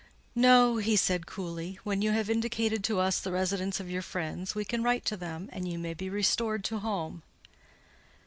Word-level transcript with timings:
"No," 0.33 0.77
he 0.77 0.95
said 0.95 1.27
coolly: 1.27 1.77
"when 1.83 2.01
you 2.01 2.09
have 2.11 2.27
indicated 2.27 2.83
to 2.85 2.99
us 2.99 3.19
the 3.19 3.31
residence 3.31 3.79
of 3.79 3.91
your 3.91 4.01
friends, 4.01 4.55
we 4.55 4.65
can 4.65 4.81
write 4.81 5.05
to 5.05 5.15
them, 5.15 5.47
and 5.53 5.67
you 5.71 5.77
may 5.77 5.93
be 5.93 6.09
restored 6.09 6.63
to 6.63 6.79
home." 6.79 7.21